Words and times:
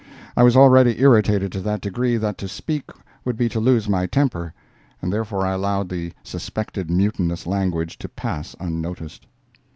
I 0.35 0.41
was 0.41 0.57
already 0.57 0.99
irritated 0.99 1.51
to 1.51 1.59
that 1.61 1.79
degree 1.79 2.17
that 2.17 2.35
to 2.39 2.47
speak 2.47 2.85
would 3.23 3.37
be 3.37 3.47
to 3.49 3.59
lose 3.59 3.87
my 3.87 4.07
temper, 4.07 4.51
and 4.99 5.13
therefore 5.13 5.45
I 5.45 5.51
allowed 5.53 5.89
the 5.89 6.11
suspected 6.23 6.89
mutinous 6.89 7.45
language 7.45 7.99
to 7.99 8.09
pass 8.09 8.55
unnoticed. 8.59 9.27